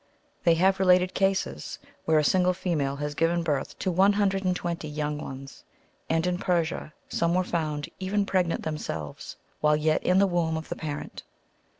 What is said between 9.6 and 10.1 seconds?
while yet